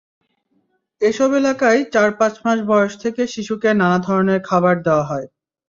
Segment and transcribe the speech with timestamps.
[1.01, 5.27] এসব এলাকায় চার-পাঁচ মাস বয়স থেকে শিশুকে নানা ধরনের খাবার দেওয়া হয়।